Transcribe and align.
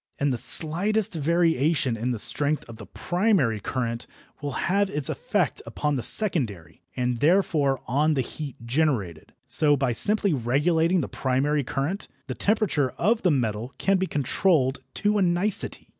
And 0.17 0.33
the 0.33 0.37
slightest 0.39 1.13
variation 1.13 1.95
in 1.95 2.09
the 2.09 2.17
strength 2.17 2.67
of 2.67 2.77
the 2.77 2.87
primary 2.87 3.59
current 3.59 4.07
will 4.41 4.53
have 4.65 4.89
its 4.89 5.09
effect 5.09 5.61
upon 5.63 5.95
the 5.95 6.01
secondary, 6.01 6.81
and 6.95 7.19
therefore 7.19 7.79
on 7.87 8.15
the 8.15 8.21
heat 8.21 8.55
generated. 8.65 9.31
So, 9.45 9.77
by 9.77 9.91
simply 9.91 10.33
regulating 10.33 11.01
the 11.01 11.07
primary 11.07 11.63
current, 11.63 12.07
the 12.25 12.33
temperature 12.33 12.89
of 12.97 13.21
the 13.21 13.29
metal 13.29 13.75
can 13.77 13.97
be 13.97 14.07
controlled 14.07 14.81
to 14.95 15.19
a 15.19 15.21
nicety. 15.21 15.87